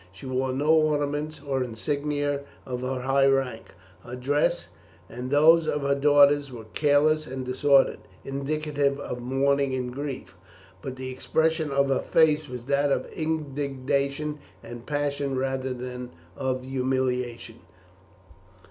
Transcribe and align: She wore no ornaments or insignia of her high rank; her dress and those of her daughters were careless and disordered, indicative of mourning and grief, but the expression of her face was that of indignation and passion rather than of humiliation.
She 0.11 0.25
wore 0.25 0.51
no 0.51 0.71
ornaments 0.73 1.41
or 1.45 1.63
insignia 1.63 2.41
of 2.65 2.81
her 2.81 3.01
high 3.01 3.27
rank; 3.27 3.67
her 4.03 4.15
dress 4.15 4.69
and 5.07 5.29
those 5.29 5.67
of 5.67 5.83
her 5.83 5.93
daughters 5.93 6.51
were 6.51 6.65
careless 6.73 7.27
and 7.27 7.45
disordered, 7.45 7.99
indicative 8.25 8.99
of 8.99 9.21
mourning 9.21 9.75
and 9.75 9.93
grief, 9.93 10.35
but 10.81 10.95
the 10.95 11.11
expression 11.11 11.69
of 11.69 11.89
her 11.89 11.99
face 12.01 12.49
was 12.49 12.63
that 12.63 12.91
of 12.91 13.05
indignation 13.13 14.39
and 14.63 14.87
passion 14.87 15.37
rather 15.37 15.71
than 15.71 16.09
of 16.35 16.63
humiliation. 16.63 17.59